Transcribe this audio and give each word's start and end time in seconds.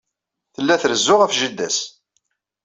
Tella 0.55 0.75
trezzu 0.81 1.15
ɣef 1.17 1.31
jida-s. 1.39 1.77